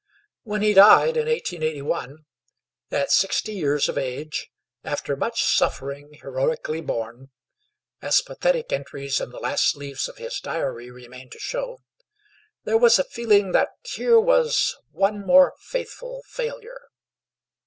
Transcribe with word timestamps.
When 0.41 0.63
he 0.63 0.73
died, 0.73 1.15
in 1.15 1.27
1881, 1.27 2.25
at 2.89 3.11
sixty 3.11 3.53
years 3.53 3.87
of 3.87 3.99
age, 3.99 4.49
after 4.83 5.15
much 5.15 5.43
suffering 5.43 6.13
heroically 6.13 6.81
borne, 6.81 7.29
as 8.01 8.19
pathetic 8.21 8.73
entries 8.73 9.21
in 9.21 9.29
the 9.29 9.37
last 9.37 9.75
leaves 9.77 10.09
of 10.09 10.17
his 10.17 10.39
Diary 10.39 10.89
remain 10.89 11.29
to 11.29 11.37
show, 11.39 11.81
there 12.63 12.79
was 12.79 12.97
a 12.97 13.03
feeling 13.03 13.51
that 13.51 13.69
here 13.83 14.19
was 14.19 14.75
"one 14.89 15.23
more 15.23 15.53
faithful 15.59 16.23
failure." 16.29 16.87